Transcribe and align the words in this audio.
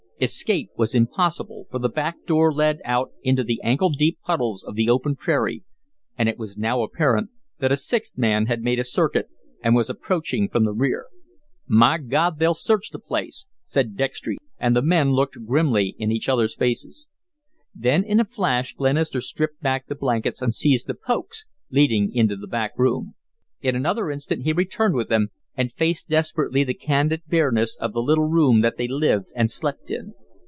Escape 0.23 0.69
was 0.77 0.93
impossible, 0.93 1.65
for 1.71 1.79
the 1.79 1.89
back 1.89 2.15
door 2.27 2.53
led 2.53 2.79
out 2.85 3.09
into 3.23 3.43
the 3.43 3.59
ankle 3.63 3.89
deep 3.89 4.19
puddles 4.23 4.63
of 4.63 4.75
the 4.75 4.87
open 4.87 5.15
prairie; 5.15 5.63
and 6.15 6.29
it 6.29 6.37
was 6.37 6.55
now 6.55 6.83
apparent 6.83 7.31
that 7.57 7.71
a 7.71 7.75
sixth 7.75 8.19
man 8.19 8.45
had 8.45 8.61
made 8.61 8.77
a 8.77 8.83
circuit 8.83 9.29
and 9.63 9.73
was 9.73 9.89
approaching 9.89 10.47
from 10.47 10.63
the 10.63 10.73
rear. 10.75 11.07
"My 11.65 11.97
God! 11.97 12.37
They'll 12.37 12.53
search 12.53 12.91
the 12.91 12.99
place," 12.99 13.47
said 13.63 13.95
Dextry, 13.95 14.37
and 14.59 14.75
the 14.75 14.83
men 14.83 15.09
looked 15.11 15.43
grimly 15.43 15.95
in 15.97 16.11
each 16.11 16.29
other's 16.29 16.55
faces. 16.55 17.09
Then 17.73 18.03
in 18.03 18.19
a 18.19 18.23
flash 18.23 18.75
Glenister 18.75 19.21
stripped 19.21 19.63
back 19.63 19.87
the 19.87 19.95
blankets 19.95 20.39
and 20.39 20.53
seized 20.53 20.85
the 20.85 20.93
"pokes," 20.93 21.47
leaping 21.71 22.13
into 22.13 22.35
the 22.35 22.45
back 22.47 22.77
room. 22.77 23.15
In 23.63 23.75
another 23.75 24.11
instant 24.11 24.43
he 24.43 24.53
returned 24.53 24.93
with 24.93 25.09
them 25.09 25.29
and 25.57 25.69
faced 25.73 26.07
desperately 26.07 26.63
the 26.63 26.73
candid 26.73 27.21
bareness 27.27 27.75
of 27.81 27.91
the 27.91 27.99
little 27.99 28.23
room 28.25 28.61
that 28.61 28.77
they 28.77 28.87
lived 28.87 29.33
and 29.35 29.51
slept 29.51 29.91
in. 29.91 30.13